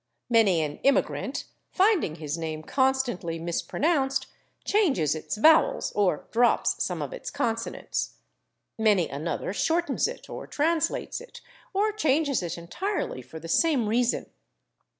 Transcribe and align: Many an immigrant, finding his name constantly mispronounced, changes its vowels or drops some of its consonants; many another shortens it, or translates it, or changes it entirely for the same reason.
Many 0.31 0.61
an 0.63 0.77
immigrant, 0.77 1.43
finding 1.69 2.15
his 2.15 2.35
name 2.35 2.63
constantly 2.63 3.37
mispronounced, 3.37 4.25
changes 4.65 5.13
its 5.13 5.37
vowels 5.37 5.91
or 5.91 6.25
drops 6.31 6.83
some 6.83 7.03
of 7.03 7.13
its 7.13 7.29
consonants; 7.29 8.15
many 8.79 9.07
another 9.07 9.53
shortens 9.53 10.07
it, 10.07 10.27
or 10.27 10.47
translates 10.47 11.21
it, 11.21 11.41
or 11.71 11.91
changes 11.91 12.41
it 12.41 12.57
entirely 12.57 13.21
for 13.21 13.39
the 13.39 13.47
same 13.47 13.87
reason. 13.87 14.25